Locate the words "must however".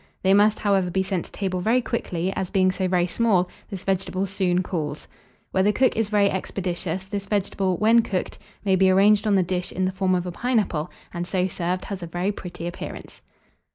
0.33-0.89